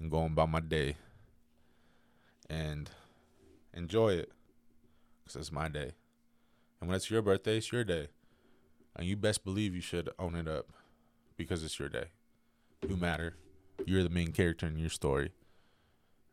[0.00, 0.96] and going about my day
[2.48, 2.90] and
[3.74, 4.32] enjoy it
[5.22, 5.92] because it's my day.
[6.80, 8.08] And when it's your birthday, it's your day.
[8.96, 10.66] And you best believe you should own it up
[11.36, 12.06] because it's your day.
[12.88, 13.36] You matter.
[13.86, 15.30] You're the main character in your story.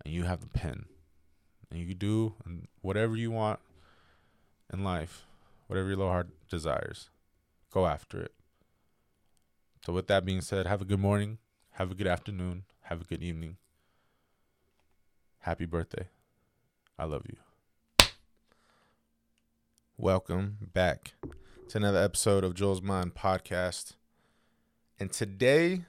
[0.03, 0.85] And you have the pen.
[1.69, 2.33] And you can do
[2.81, 3.59] whatever you want
[4.71, 5.25] in life,
[5.67, 7.09] whatever your little heart desires.
[7.71, 8.33] Go after it.
[9.85, 11.37] So, with that being said, have a good morning,
[11.71, 13.57] have a good afternoon, have a good evening.
[15.39, 16.07] Happy birthday.
[16.97, 17.35] I love you.
[19.97, 21.15] Welcome back
[21.67, 23.95] to another episode of Joel's Mind podcast.
[25.01, 25.81] And today,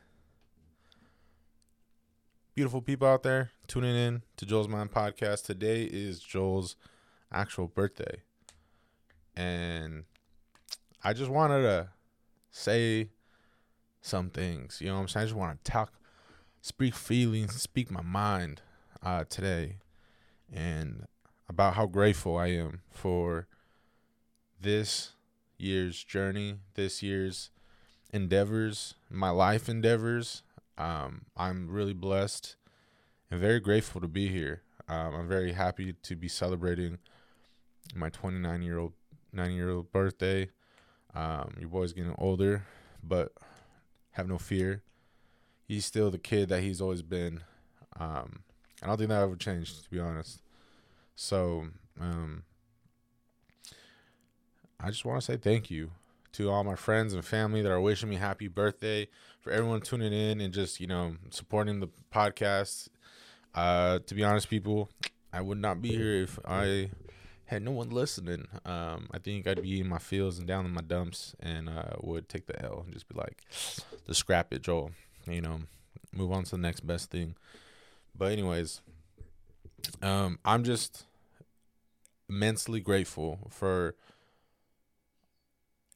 [2.57, 6.75] beautiful people out there tuning in to Joel's Mind podcast, today is Joel's
[7.31, 8.23] actual birthday.
[9.37, 10.03] And
[11.05, 11.91] I just wanted to
[12.51, 13.11] say
[14.01, 14.81] some things.
[14.81, 15.23] You know what I'm saying?
[15.23, 15.93] I just want to talk,
[16.61, 18.63] speak feelings, speak my mind
[19.03, 19.77] uh, today,
[20.53, 21.07] and
[21.49, 23.47] about how grateful I am for
[24.61, 25.13] this
[25.57, 27.51] year's journey, this year's
[28.13, 30.43] endeavors, my life endeavors.
[30.77, 32.57] Um, I'm really blessed
[33.31, 34.63] and very grateful to be here.
[34.89, 36.99] Um, I'm very happy to be celebrating
[37.95, 38.93] my 29 year old,
[39.33, 40.49] nine year old birthday.
[41.15, 42.65] Um, your boy's getting older,
[43.03, 43.33] but
[44.13, 44.83] have no fear.
[45.69, 47.43] He's still the kid that he's always been.
[48.01, 48.41] Um,
[48.83, 50.41] I don't think that ever changed, to be honest.
[51.15, 51.67] So,
[52.01, 52.45] um,
[54.81, 55.91] I just want to say thank you
[56.33, 59.09] to all my friends and family that are wishing me happy birthday.
[59.41, 62.89] For everyone tuning in and just you know supporting the podcast.
[63.55, 64.89] Uh, to be honest, people,
[65.33, 66.91] I would not be here if I
[67.47, 68.47] had no one listening.
[68.65, 71.97] Um, I think I'd be in my fields and down in my dumps and uh,
[72.01, 73.43] would take the L and just be like,
[74.07, 74.93] the scrap it, Joel.
[75.29, 75.61] You know,
[76.13, 77.35] move on to the next best thing.
[78.17, 78.81] But anyways,
[80.03, 81.05] um, I'm just
[82.29, 83.95] immensely grateful for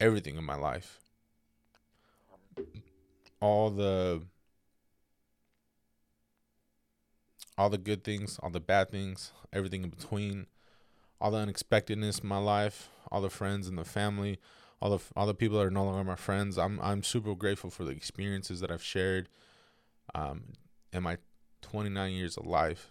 [0.00, 0.98] everything in my life.
[3.40, 4.22] All the
[7.58, 10.46] all the good things, all the bad things, everything in between,
[11.20, 14.38] all the unexpectedness in my life, all the friends and the family,
[14.82, 16.59] all the all the people that are no longer my friends.
[16.59, 19.28] I'm I'm super grateful for the experiences that I've shared
[20.12, 20.43] um
[20.93, 21.19] in my
[21.62, 22.91] 29 years of life.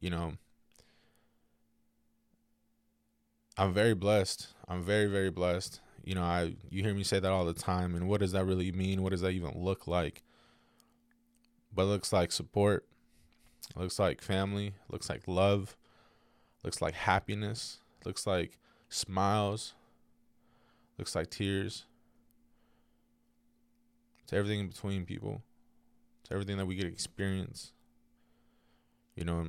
[0.00, 0.32] You know,
[3.56, 4.48] I'm very blessed.
[4.66, 5.80] I'm very very blessed.
[6.02, 8.44] You know, I you hear me say that all the time and what does that
[8.44, 9.04] really mean?
[9.04, 10.24] What does that even look like?
[11.72, 12.84] But it looks like support.
[13.76, 15.76] Looks like family, looks like love,
[16.64, 19.74] looks like happiness, looks like smiles,
[20.98, 21.84] looks like tears.
[24.26, 25.42] to everything in between people.
[26.22, 27.72] It's everything that we get to experience.
[29.16, 29.48] You know,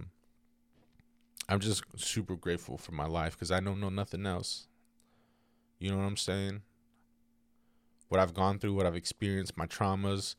[1.50, 4.68] I'm just super grateful for my life because I don't know nothing else.
[5.80, 6.62] You know what I'm saying?
[8.09, 10.36] What I've gone through, what I've experienced, my traumas,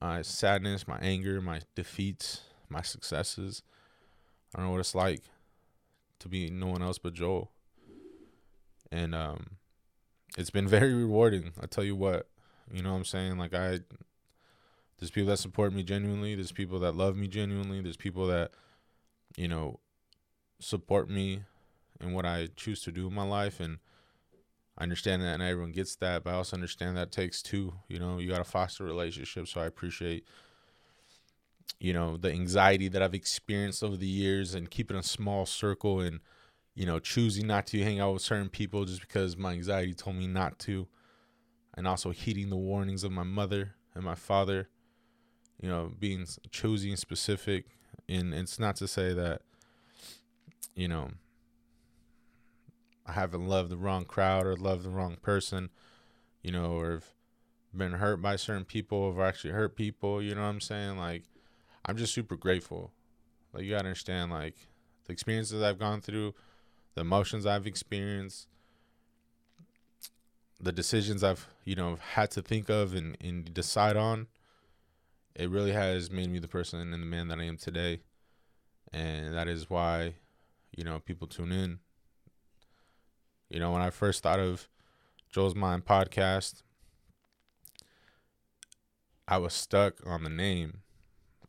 [0.00, 3.62] my sadness, my anger, my defeats, my successes.
[4.54, 5.22] I don't know what it's like
[6.20, 7.50] to be no one else but Joel.
[8.92, 9.58] And um
[10.38, 11.52] it's been very rewarding.
[11.60, 12.28] I tell you what.
[12.72, 13.38] You know what I'm saying?
[13.38, 13.80] Like I
[14.98, 18.52] there's people that support me genuinely, there's people that love me genuinely, there's people that
[19.36, 19.80] you know
[20.60, 21.42] support me
[22.00, 23.78] in what I choose to do in my life and
[24.78, 27.74] I understand that and everyone gets that, but I also understand that takes two.
[27.88, 29.50] You know, you got to foster relationships.
[29.50, 30.24] So I appreciate,
[31.78, 36.00] you know, the anxiety that I've experienced over the years and keeping a small circle
[36.00, 36.20] and,
[36.74, 40.16] you know, choosing not to hang out with certain people just because my anxiety told
[40.16, 40.86] me not to.
[41.74, 44.68] And also heeding the warnings of my mother and my father,
[45.60, 47.66] you know, being choosy and specific.
[48.08, 49.42] And it's not to say that,
[50.74, 51.10] you know,
[53.06, 55.70] I haven't loved the wrong crowd or loved the wrong person,
[56.42, 57.04] you know, or have
[57.74, 60.96] been hurt by certain people or actually hurt people, you know what I'm saying?
[60.96, 61.24] Like,
[61.84, 62.92] I'm just super grateful.
[63.52, 64.54] Like, you gotta understand, like,
[65.06, 66.34] the experiences I've gone through,
[66.94, 68.48] the emotions I've experienced,
[70.58, 74.26] the decisions I've, you know, had to think of and, and decide on,
[75.34, 78.00] it really has made me the person and the man that I am today.
[78.92, 80.14] And that is why,
[80.76, 81.78] you know, people tune in
[83.50, 84.68] you know, when I first thought of
[85.28, 86.62] Joel's Mind podcast,
[89.26, 90.82] I was stuck on the name.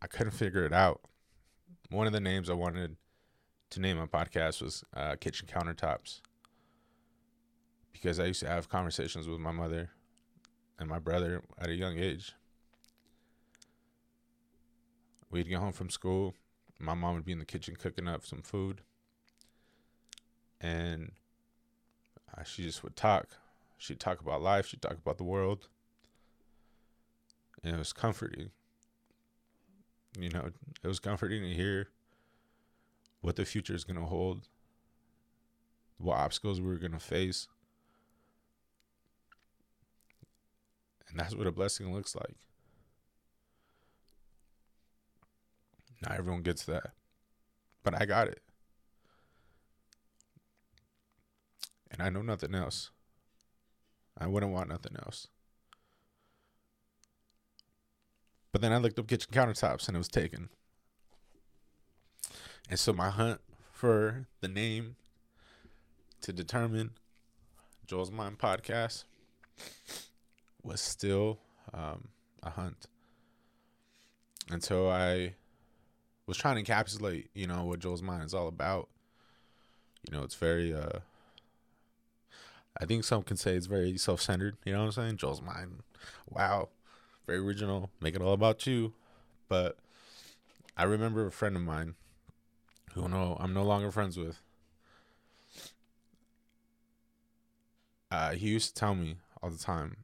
[0.01, 1.01] I couldn't figure it out.
[1.91, 2.97] One of the names I wanted
[3.71, 6.21] to name my podcast was uh, Kitchen Countertops
[7.91, 9.89] because I used to have conversations with my mother
[10.79, 12.33] and my brother at a young age.
[15.31, 16.35] we'd get home from school.
[16.77, 18.81] My mom would be in the kitchen cooking up some food.
[20.59, 21.13] And
[22.37, 23.29] uh, she just would talk.
[23.77, 24.67] She'd talk about life.
[24.67, 25.69] She'd talk about the world.
[27.63, 28.51] And it was comforting.
[30.19, 30.49] You know,
[30.83, 31.87] it was comforting to hear
[33.21, 34.47] what the future is going to hold,
[35.97, 37.47] what obstacles we're going to face.
[41.09, 42.35] And that's what a blessing looks like.
[46.01, 46.91] Not everyone gets that,
[47.83, 48.41] but I got it.
[51.91, 52.89] And I know nothing else.
[54.17, 55.27] I wouldn't want nothing else.
[58.51, 60.49] But then I looked up kitchen countertops and it was taken.
[62.71, 63.41] And so my hunt
[63.73, 64.95] for the name
[66.21, 66.91] to determine
[67.85, 69.03] Joel's Mind podcast
[70.63, 71.39] was still
[71.73, 72.07] um,
[72.41, 72.85] a hunt.
[74.49, 75.33] And so I
[76.25, 78.87] was trying to encapsulate, you know, what Joel's Mind is all about.
[80.09, 80.99] You know, it's very uh
[82.79, 85.17] I think some can say it's very self centered, you know what I'm saying?
[85.17, 85.81] Joel's Mind.
[86.29, 86.69] Wow.
[87.27, 87.89] Very original.
[87.99, 88.93] Make it all about you.
[89.49, 89.75] But
[90.77, 91.95] I remember a friend of mine
[92.93, 94.41] who no I'm no longer friends with.
[98.09, 99.97] Uh, he used to tell me all the time.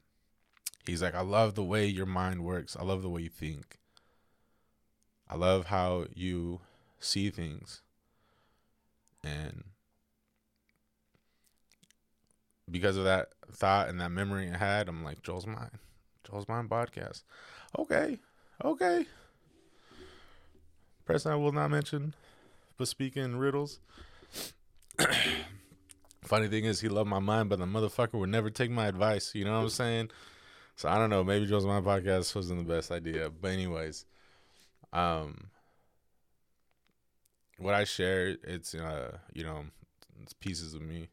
[0.85, 2.77] He's like, I love the way your mind works.
[2.79, 3.77] I love the way you think.
[5.29, 6.61] I love how you
[6.99, 7.81] see things.
[9.23, 9.65] And
[12.71, 15.71] because of that thought and that memory I had, I'm like, Joel's Mind.
[16.23, 17.23] Joel's Mind podcast.
[17.77, 18.19] Okay.
[18.63, 19.05] Okay.
[21.05, 22.13] Person I will not mention
[22.77, 23.79] but speaking riddles.
[26.24, 29.33] Funny thing is, he loved my mind, but the motherfucker would never take my advice.
[29.33, 30.12] You know what I'm saying?
[30.75, 31.24] So I don't know.
[31.24, 34.06] Maybe Joel's Mind podcast wasn't the best idea, but anyways,
[34.94, 35.50] um,
[37.57, 39.65] what I share, it's uh, you know,
[40.21, 41.09] it's pieces of me.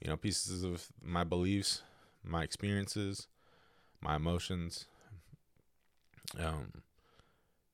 [0.00, 1.82] You know, pieces of my beliefs,
[2.22, 3.28] my experiences,
[4.02, 4.86] my emotions.
[6.38, 6.82] Um,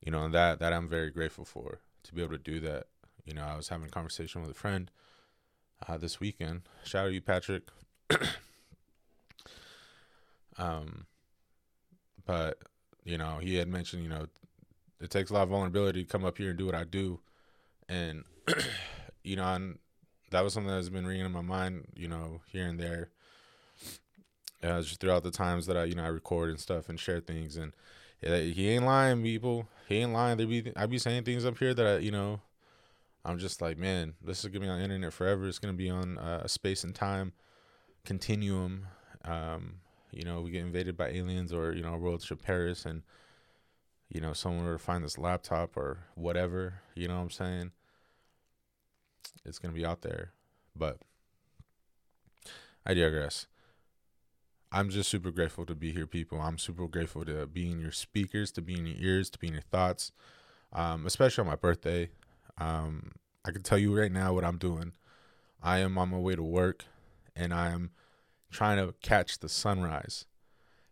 [0.04, 2.86] you know, that that I'm very grateful for to be able to do that.
[3.24, 4.90] You know, I was having a conversation with a friend
[5.86, 6.62] uh, this weekend.
[6.84, 7.62] Shout out to you, Patrick.
[10.58, 11.06] um,
[12.26, 12.58] but
[13.04, 14.26] you know, he had mentioned, you know,
[15.00, 17.20] it takes a lot of vulnerability to come up here and do what I do,
[17.88, 18.24] and
[19.24, 19.78] you know, and
[20.30, 23.10] that was something that's been ringing in my mind, you know, here and there.
[24.62, 27.18] Uh, just throughout the times that I, you know, I record and stuff and share
[27.18, 27.72] things, and
[28.20, 29.66] he ain't lying, people.
[29.88, 30.38] He ain't lying.
[30.38, 32.40] There be I be saying things up here that I, you know,
[33.24, 35.46] I'm just like, man, this is gonna be on the internet forever.
[35.46, 37.32] It's gonna be on uh, a space and time
[38.04, 38.86] continuum.
[39.24, 39.76] Um,
[40.10, 43.02] you know, we get invaded by aliens, or you know, our world should perish, and
[44.08, 46.80] you know, someone were to find this laptop or whatever.
[46.94, 47.70] You know what I'm saying?
[49.44, 50.32] It's gonna be out there,
[50.76, 50.98] but
[52.84, 53.46] I digress.
[54.74, 56.40] I'm just super grateful to be here, people.
[56.40, 59.48] I'm super grateful to be in your speakers, to be in your ears, to be
[59.48, 60.12] in your thoughts,
[60.72, 62.08] um, especially on my birthday.
[62.62, 63.12] Um,
[63.44, 64.92] I can tell you right now what I'm doing.
[65.62, 66.84] I am on my way to work
[67.34, 67.90] and I am
[68.50, 70.26] trying to catch the sunrise.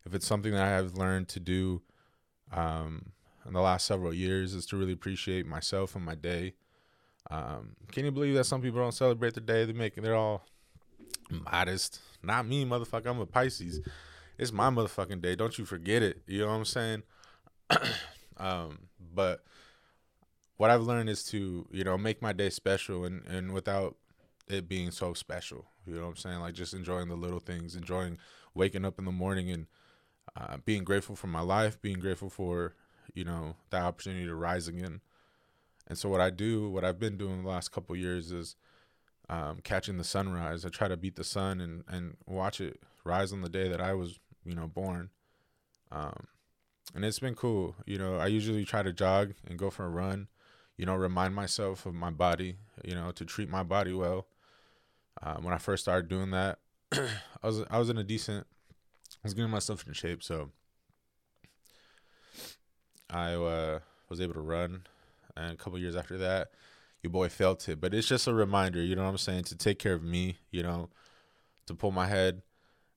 [0.04, 1.82] If it's something that I have learned to do
[2.52, 3.12] um,
[3.46, 6.54] in the last several years, is to really appreciate myself and my day.
[7.30, 9.64] Um, can you believe that some people don't celebrate their day?
[9.64, 10.44] They make they're all
[11.30, 12.00] modest.
[12.22, 13.06] Not me, motherfucker.
[13.06, 13.80] I'm a Pisces.
[14.38, 15.36] It's my motherfucking day.
[15.36, 16.22] Don't you forget it.
[16.26, 17.02] You know what I'm saying?
[18.38, 19.44] um, but
[20.60, 23.96] what I've learned is to, you know, make my day special and, and without
[24.46, 25.64] it being so special.
[25.86, 26.40] You know what I'm saying?
[26.40, 28.18] Like just enjoying the little things, enjoying
[28.52, 29.68] waking up in the morning and
[30.36, 32.74] uh, being grateful for my life, being grateful for,
[33.14, 35.00] you know, the opportunity to rise again.
[35.88, 38.54] And so what I do, what I've been doing the last couple years is
[39.30, 40.66] um, catching the sunrise.
[40.66, 43.80] I try to beat the sun and, and watch it rise on the day that
[43.80, 45.08] I was, you know, born.
[45.90, 46.26] Um,
[46.94, 47.76] and it's been cool.
[47.86, 50.28] You know, I usually try to jog and go for a run,
[50.80, 54.26] you know, remind myself of my body, you know, to treat my body well.
[55.22, 56.58] Um, when I first started doing that,
[56.92, 58.46] I was I was in a decent,
[59.12, 60.48] I was getting myself in shape, so
[63.10, 64.86] I uh, was able to run.
[65.36, 66.52] And a couple years after that,
[67.02, 67.78] your boy felt it.
[67.78, 70.38] But it's just a reminder, you know what I'm saying, to take care of me,
[70.50, 70.88] you know,
[71.66, 72.40] to pull my head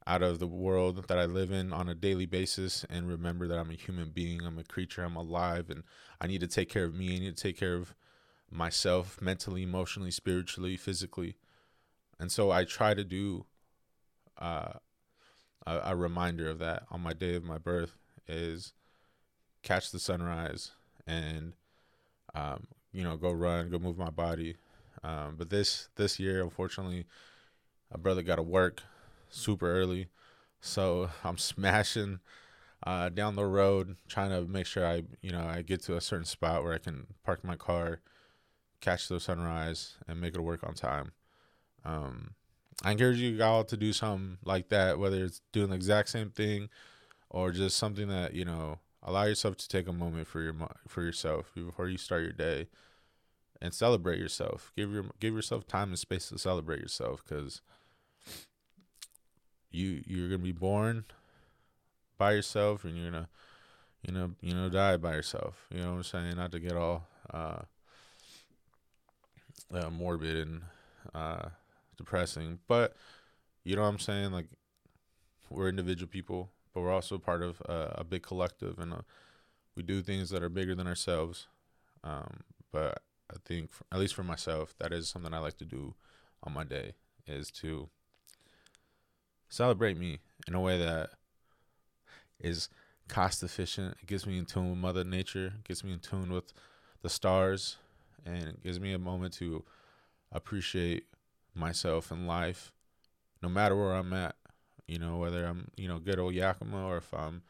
[0.05, 3.57] out of the world that I live in on a daily basis and remember that
[3.57, 5.83] I'm a human being, I'm a creature, I'm alive, and
[6.19, 7.15] I need to take care of me.
[7.15, 7.93] I need to take care of
[8.51, 11.35] myself mentally, emotionally, spiritually, physically.
[12.19, 13.45] And so I try to do
[14.37, 14.73] uh,
[15.65, 18.73] a, a reminder of that on my day of my birth is
[19.61, 20.71] catch the sunrise
[21.07, 21.53] and
[22.35, 24.55] um, you know, go run, go move my body.
[25.03, 27.05] Um, but this this year, unfortunately,
[27.91, 28.83] my brother got to work
[29.33, 30.07] super early,
[30.61, 32.19] so I'm smashing
[32.85, 36.01] uh, down the road, trying to make sure I, you know, I get to a
[36.01, 38.01] certain spot where I can park my car,
[38.81, 41.13] catch the sunrise, and make it work on time.
[41.85, 42.35] Um,
[42.83, 46.29] I encourage you all to do something like that, whether it's doing the exact same
[46.31, 46.69] thing
[47.29, 48.79] or just something that you know.
[49.05, 50.55] Allow yourself to take a moment for your
[50.87, 52.67] for yourself before you start your day,
[53.61, 54.71] and celebrate yourself.
[54.75, 57.61] Give your give yourself time and space to celebrate yourself, because
[59.73, 61.05] you you're gonna be born
[62.17, 63.29] by yourself, and you're gonna
[64.05, 65.65] you know you know die by yourself.
[65.71, 66.35] You know what I'm saying?
[66.37, 67.61] Not to get all uh,
[69.73, 70.61] uh morbid and
[71.13, 71.49] uh
[71.97, 72.59] depressing.
[72.67, 72.95] But
[73.63, 74.31] you know what I'm saying?
[74.31, 74.47] Like
[75.49, 79.01] we're individual people, but we're also part of a, a big collective, and uh,
[79.75, 81.47] we do things that are bigger than ourselves.
[82.03, 83.01] Um, but
[83.31, 85.95] I think, for, at least for myself, that is something I like to do
[86.43, 86.93] on my day
[87.25, 87.89] is to
[89.53, 91.11] celebrate me in a way that
[92.39, 92.69] is
[93.07, 93.95] cost efficient.
[94.01, 96.51] It gets me in tune with Mother Nature, gets me in tune with
[97.03, 97.77] the stars,
[98.25, 99.63] and it gives me a moment to
[100.31, 101.05] appreciate
[101.53, 102.71] myself and life,
[103.43, 104.35] no matter where I'm at.
[104.87, 107.43] You know, whether I'm, you know, good old Yakima or if I'm,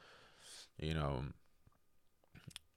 [0.79, 1.23] you know,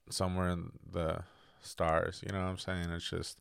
[0.09, 1.21] somewhere in the
[1.61, 2.23] stars.
[2.25, 2.89] You know what I'm saying?
[2.89, 3.37] It's just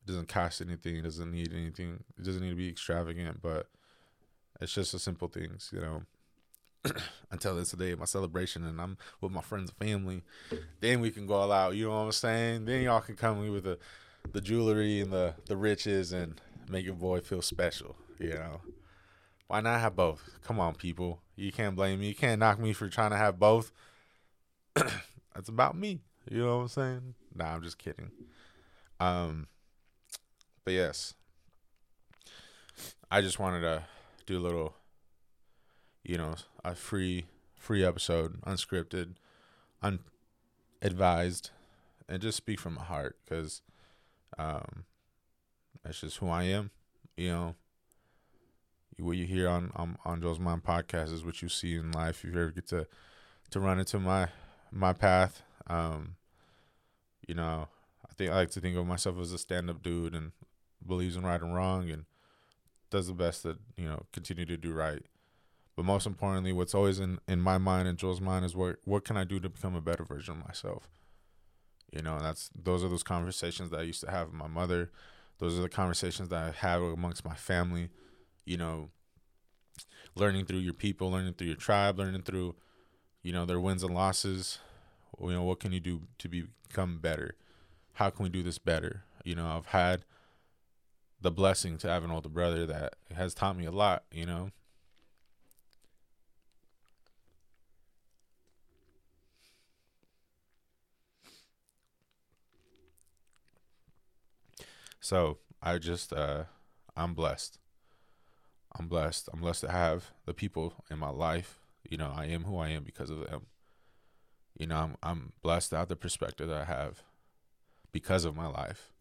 [0.00, 0.96] it doesn't cost anything.
[0.96, 2.04] It doesn't need anything.
[2.16, 3.66] It doesn't need to be extravagant, but
[4.60, 6.02] it's just the simple things, you know.
[7.30, 10.22] Until this day, my celebration, and I'm with my friends and family.
[10.80, 11.74] Then we can go all out.
[11.74, 12.64] You know what I'm saying?
[12.64, 13.78] Then y'all can come with the
[14.32, 17.96] the jewelry and the the riches and make your boy feel special.
[18.18, 18.60] You know,
[19.48, 20.22] why not have both?
[20.42, 21.20] Come on, people.
[21.36, 22.08] You can't blame me.
[22.08, 23.72] You can't knock me for trying to have both.
[24.74, 26.00] That's about me.
[26.30, 27.14] You know what I'm saying?
[27.34, 28.10] Nah, I'm just kidding.
[29.00, 29.46] Um,
[30.64, 31.14] but yes,
[33.10, 33.84] I just wanted to
[34.28, 34.74] do a little,
[36.04, 39.14] you know, a free free episode, unscripted,
[39.82, 41.50] unadvised,
[42.08, 43.62] and just speak from my heart because
[44.38, 44.84] um,
[45.82, 46.70] that's just who I am.
[47.16, 47.54] You know,
[48.98, 52.22] what you hear on on, on Joel's Mind podcast is what you see in life.
[52.22, 52.86] If you ever get to
[53.50, 54.28] to run into my
[54.70, 56.16] my path, um,
[57.26, 57.68] you know,
[58.06, 60.32] I think I like to think of myself as a stand up dude and
[60.86, 62.04] believes in right and wrong and
[62.90, 65.02] does the best that you know continue to do right.
[65.76, 69.04] But most importantly, what's always in, in my mind and joel's mind is what what
[69.04, 70.88] can I do to become a better version of myself.
[71.92, 74.90] You know, that's those are those conversations that I used to have with my mother.
[75.38, 77.90] Those are the conversations that I have amongst my family.
[78.44, 78.90] You know,
[80.14, 82.56] learning through your people, learning through your tribe, learning through,
[83.22, 84.58] you know, their wins and losses.
[85.20, 87.36] You know, what can you do to become better?
[87.94, 89.04] How can we do this better?
[89.24, 90.04] You know, I've had
[91.20, 94.50] the blessing to have an older brother that has taught me a lot, you know.
[105.00, 106.44] So I just uh
[106.96, 107.58] I'm blessed.
[108.78, 109.28] I'm blessed.
[109.32, 111.60] I'm blessed to have the people in my life.
[111.88, 113.46] You know, I am who I am because of them.
[114.56, 117.02] You know, I'm I'm blessed to have the perspective that I have
[117.92, 118.92] because of my life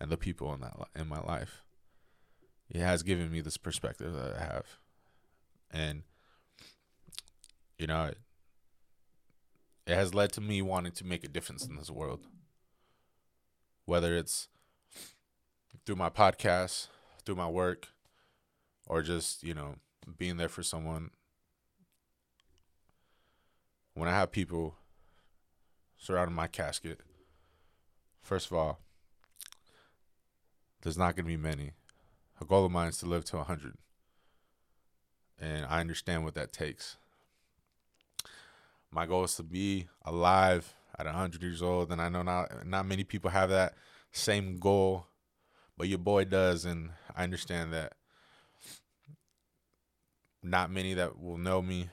[0.00, 1.62] and the people in that in my life.
[2.70, 4.66] It has given me this perspective that I have,
[5.70, 6.02] and
[7.78, 8.18] you know, it,
[9.86, 12.20] it has led to me wanting to make a difference in this world.
[13.86, 14.48] Whether it's
[15.84, 16.86] through my podcast,
[17.24, 17.88] through my work,
[18.86, 19.76] or just you know
[20.16, 21.10] being there for someone.
[23.94, 24.76] When I have people
[25.98, 27.00] surrounding my casket,
[28.22, 28.78] first of all,
[30.82, 31.72] there's not going to be many.
[32.40, 33.74] A goal of mine is to live to 100.
[35.38, 36.96] And I understand what that takes.
[38.90, 41.92] My goal is to be alive at 100 years old.
[41.92, 43.74] And I know not, not many people have that
[44.12, 45.06] same goal,
[45.76, 46.64] but your boy does.
[46.64, 47.94] And I understand that
[50.42, 51.90] not many that will know me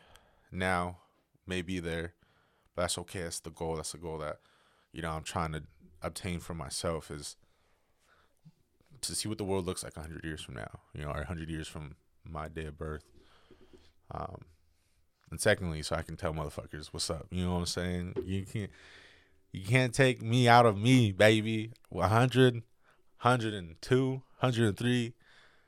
[0.52, 0.98] now
[1.46, 2.14] may be there,
[2.76, 3.24] but that's okay.
[3.24, 3.76] That's the goal.
[3.76, 4.40] That's the goal that,
[4.94, 5.64] you know, I'm trying to
[6.02, 7.36] obtain for myself is
[9.02, 11.50] to see what the world looks like 100 years from now, you know, or 100
[11.50, 13.04] years from my day of birth.
[14.12, 14.44] Um,
[15.30, 17.28] and secondly, so I can tell motherfuckers what's up.
[17.32, 18.14] You know what I'm saying?
[18.26, 18.72] You can't
[19.52, 21.72] you can't take me out of me, baby.
[21.90, 25.14] 100, 102, 103,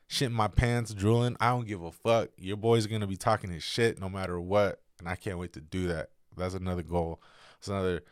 [0.06, 1.36] shit my pants, drooling.
[1.40, 2.30] I don't give a fuck.
[2.38, 5.60] Your boy's gonna be talking his shit no matter what, and I can't wait to
[5.60, 6.10] do that.
[6.36, 7.20] That's another goal.
[7.58, 8.02] It's another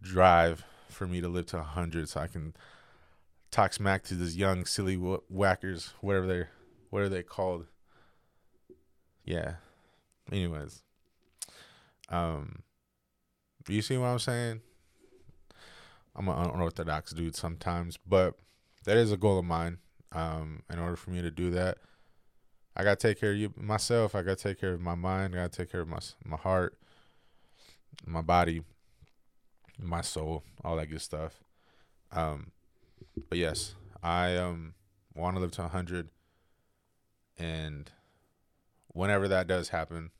[0.00, 2.54] drive for me to live to 100 so I can
[3.50, 6.50] talk smack to these young silly whackers, whatever they're
[6.90, 7.66] what are they called?
[9.24, 9.54] Yeah.
[10.30, 10.82] Anyways,
[12.08, 12.62] um,
[13.68, 14.60] you see what I'm saying?
[16.16, 18.34] I'm an unorthodox dude sometimes, but
[18.84, 19.78] that is a goal of mine.
[20.12, 21.78] Um, in order for me to do that,
[22.76, 24.14] I gotta take care of you myself.
[24.14, 25.34] I gotta take care of my mind.
[25.34, 26.76] I gotta take care of my my heart,
[28.04, 28.62] my body,
[29.78, 31.40] my soul, all that good stuff.
[32.12, 32.50] Um,
[33.28, 34.74] but yes, I um
[35.14, 36.08] want to live to 100,
[37.38, 37.90] and
[38.88, 40.10] whenever that does happen,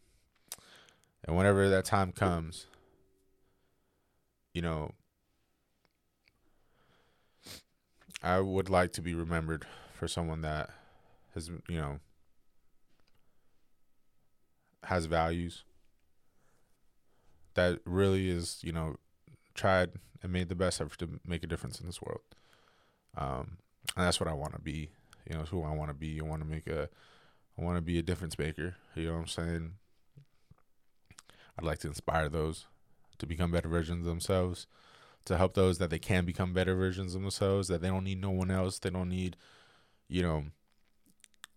[1.25, 2.67] and whenever that time comes,
[4.55, 4.93] you know,
[8.23, 10.71] I would like to be remembered for someone that
[11.35, 12.01] has, you know,
[14.85, 15.65] has values
[17.55, 18.97] that really is, you know,
[19.55, 22.23] tried and made the best effort to make a difference in this world.
[23.17, 23.59] Um,
[23.97, 24.91] and that's what I want to be.
[25.29, 26.21] You know, who I want to be.
[26.21, 26.89] I want to make a,
[27.59, 28.77] I want to be a difference maker.
[28.95, 29.73] You know what I'm saying?
[31.59, 32.67] I'd like to inspire those
[33.19, 34.67] to become better versions of themselves,
[35.27, 38.21] to help those that they can become better versions of themselves, that they don't need
[38.21, 38.79] no one else.
[38.79, 39.37] They don't need,
[40.09, 40.45] you know,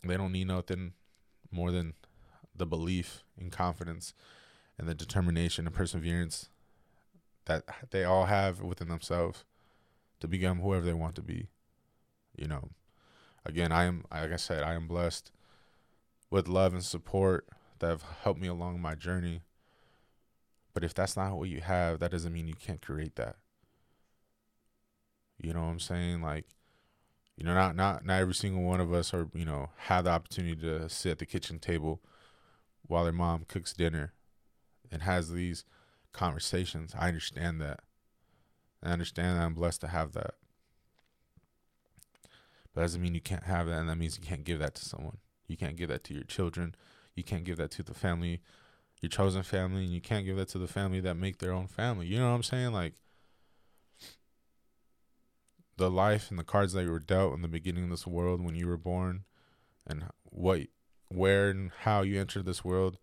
[0.03, 0.93] they don't need nothing
[1.51, 1.93] more than
[2.55, 4.13] the belief and confidence
[4.77, 6.49] and the determination and perseverance
[7.45, 9.45] that they all have within themselves
[10.23, 11.49] to become whoever they want to be.
[12.33, 12.69] You know,
[13.45, 15.33] again, I am, like I said, I am blessed
[16.29, 17.45] with love and support
[17.79, 19.41] that have helped me along my journey.
[20.73, 23.35] But if that's not what you have, that doesn't mean you can't create that.
[25.37, 26.21] You know what I'm saying?
[26.21, 26.45] Like,
[27.35, 30.11] you know, not not not every single one of us are, you know, have the
[30.11, 32.01] opportunity to sit at the kitchen table
[32.87, 34.13] while their mom cooks dinner
[34.89, 35.65] and has these
[36.13, 36.95] conversations.
[36.97, 37.81] I understand that.
[38.83, 40.35] I understand that I'm blessed to have that.
[42.73, 44.85] But doesn't mean you can't have that, and that means you can't give that to
[44.85, 45.17] someone.
[45.47, 46.75] You can't give that to your children.
[47.15, 48.41] You can't give that to the family,
[49.01, 51.67] your chosen family, and you can't give that to the family that make their own
[51.67, 52.07] family.
[52.07, 52.73] You know what I'm saying?
[52.73, 52.93] Like
[55.77, 58.43] the life and the cards that you were dealt in the beginning of this world
[58.43, 59.23] when you were born,
[59.85, 60.61] and what,
[61.09, 62.97] where, and how you entered this world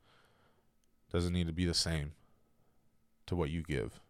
[1.12, 2.12] doesn't need to be the same
[3.26, 4.00] to what you give.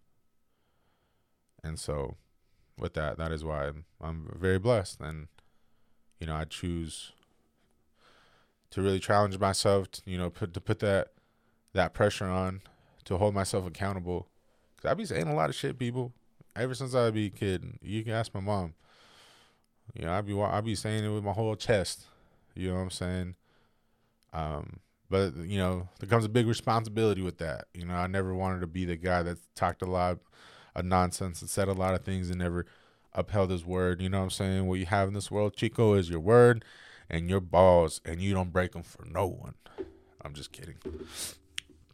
[1.62, 2.16] And so,
[2.78, 5.00] with that, that is why I'm, I'm very blessed.
[5.00, 5.28] And,
[6.18, 7.12] you know, I choose
[8.70, 11.08] to really challenge myself, to, you know, put, to put that,
[11.72, 12.62] that pressure on,
[13.04, 14.28] to hold myself accountable.
[14.80, 16.12] Cause I be saying a lot of shit, people.
[16.56, 18.74] Ever since I be a kid, you can ask my mom.
[19.94, 22.06] You know, I be I be saying it with my whole chest.
[22.54, 23.34] You know what I'm saying?
[24.32, 27.66] Um, but you know, there comes a big responsibility with that.
[27.74, 30.18] You know, I never wanted to be the guy that talked a lot
[30.80, 32.66] of nonsense and said a lot of things and never
[33.12, 34.00] upheld his word.
[34.00, 34.66] You know what I'm saying?
[34.66, 36.64] What you have in this world, Chico, is your word
[37.08, 39.54] and your balls, and you don't break them for no one.
[40.22, 40.76] I'm just kidding.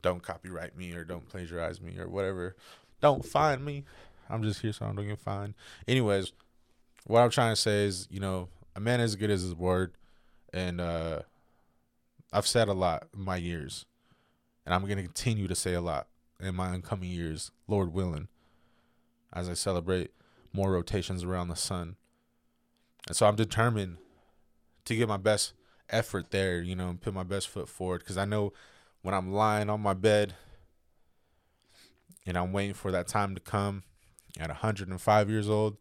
[0.03, 2.55] Don't copyright me or don't plagiarize me or whatever.
[3.01, 3.85] Don't find me.
[4.29, 5.55] I'm just here so I don't get fined.
[5.89, 6.33] Anyways,
[7.07, 9.55] what I'm trying to say is, you know, a man is as good as his
[9.55, 9.93] word,
[10.53, 11.21] and uh,
[12.33, 13.87] I've said a lot in my years,
[14.65, 16.09] and I'm going to continue to say a lot
[16.41, 18.29] in my incoming years, Lord willing,
[19.37, 20.11] as I celebrate
[20.53, 21.97] more rotations around the sun.
[23.07, 23.99] And so I'm determined
[24.87, 25.53] to get my best
[25.91, 28.53] effort there, you know, and put my best foot forward because I know
[29.03, 30.35] when I'm lying on my bed
[32.27, 33.85] and I'm waiting for that time to come
[34.41, 35.77] at 105 years old,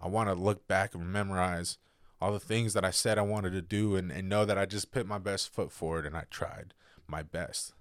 [0.00, 1.78] I want to look back and memorize
[2.20, 4.66] all the things that I said I wanted to do and, and know that I
[4.66, 6.74] just put my best foot forward and I tried
[7.06, 7.72] my best.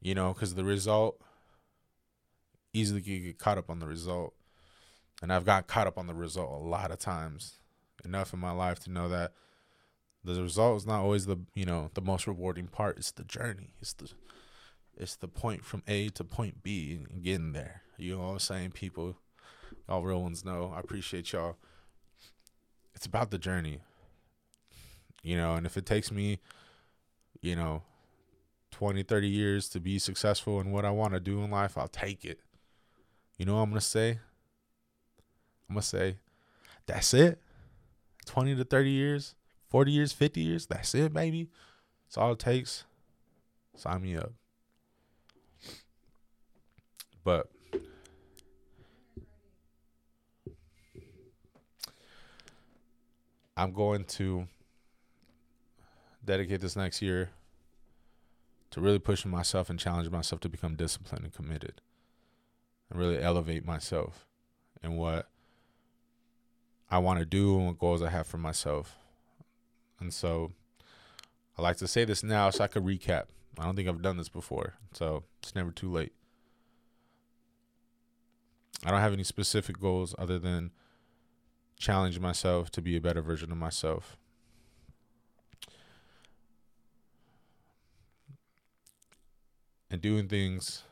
[0.00, 1.20] You know, because the result
[2.74, 4.34] easily get caught up on the result.
[5.22, 7.58] And I've got caught up on the result a lot of times.
[8.04, 9.32] Enough in my life to know that
[10.22, 12.98] the result is not always the you know the most rewarding part.
[12.98, 13.72] It's the journey.
[13.80, 14.10] It's the
[14.96, 17.82] it's the point from A to point B and getting there.
[17.96, 19.16] You know what I'm saying, people?
[19.88, 20.74] All real ones know.
[20.76, 21.56] I appreciate y'all
[22.94, 23.80] it's about the journey.
[25.22, 26.40] You know, and if it takes me,
[27.40, 27.82] you know,
[28.72, 31.88] 20, 30 years to be successful in what I want to do in life, I'll
[31.88, 32.40] take it.
[33.36, 34.18] You know what I'm going to say?
[35.68, 36.16] I'm going to say,
[36.86, 37.40] that's it.
[38.26, 39.34] 20 to 30 years,
[39.68, 41.50] 40 years, 50 years, that's it, baby.
[42.06, 42.84] That's all it takes.
[43.76, 44.32] Sign me up.
[47.24, 47.50] But
[53.56, 54.46] I'm going to
[56.24, 57.30] dedicate this next year
[58.70, 61.80] to really pushing myself and challenging myself to become disciplined and committed.
[62.94, 64.26] And really elevate myself
[64.82, 65.28] and what
[66.90, 68.96] I want to do and what goals I have for myself.
[70.00, 70.52] And so
[71.58, 73.24] I like to say this now so I could recap.
[73.58, 76.12] I don't think I've done this before, so it's never too late.
[78.84, 80.70] I don't have any specific goals other than
[81.78, 84.16] challenge myself to be a better version of myself.
[89.90, 90.82] And doing things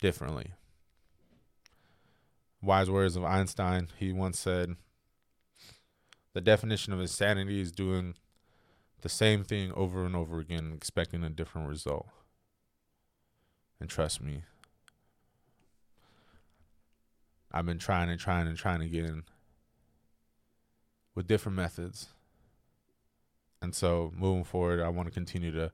[0.00, 0.52] differently.
[2.60, 4.76] Wise words of Einstein, he once said,
[6.34, 8.14] The definition of insanity is doing
[9.02, 12.08] the same thing over and over again, expecting a different result.
[13.80, 14.42] And trust me,
[17.52, 19.22] I've been trying and trying and trying again
[21.14, 22.08] with different methods.
[23.62, 25.72] And so moving forward, I want to continue to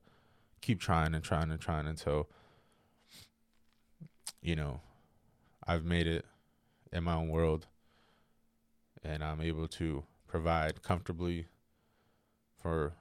[0.61, 2.29] keep trying and trying and trying until,
[4.45, 4.81] you know,
[5.67, 6.27] I've made it
[6.93, 7.67] in my own world
[9.03, 11.47] and I'm able to provide comfortably
[12.61, 12.93] for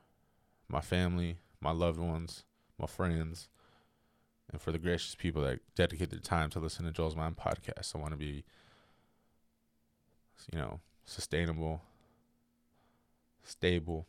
[0.70, 2.46] my family, my loved ones,
[2.80, 3.50] my friends,
[4.50, 7.94] and for the gracious people that dedicate their time to listen to Joel's Mind podcast.
[7.94, 8.46] I want to be,
[10.52, 11.82] you know, sustainable,
[13.44, 14.08] stable.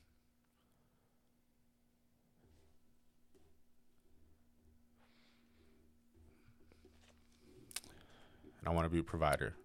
[8.65, 9.57] And I want to be a provider.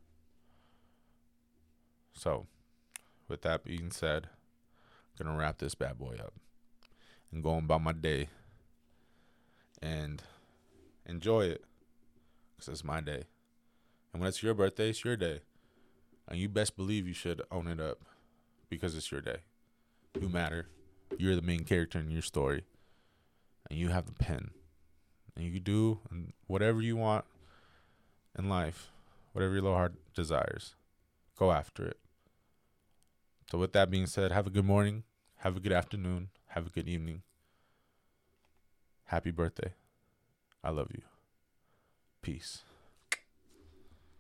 [2.12, 2.48] So,
[3.30, 4.28] with that being said,
[5.20, 6.34] I'm to wrap this bad boy up
[7.32, 8.28] and go on about my day.
[9.82, 10.22] And
[11.06, 11.64] enjoy it
[12.58, 13.24] because it's my day.
[14.12, 15.40] And when it's your birthday, it's your day.
[16.28, 18.00] And you best believe you should own it up
[18.70, 19.38] because it's your day.
[20.20, 20.68] You matter.
[21.18, 22.66] You're the main character in your story.
[23.70, 24.52] And you have the pen.
[25.38, 26.00] And you do
[26.48, 27.24] whatever you want
[28.40, 28.90] in life,
[29.34, 30.76] whatever your little heart desires.
[31.38, 32.00] Go after it.
[33.52, 35.04] So, with that being said, have a good morning,
[35.38, 37.24] have a good afternoon, have a good evening.
[39.06, 39.74] Happy birthday.
[40.64, 41.02] I love you.
[42.22, 42.64] Peace.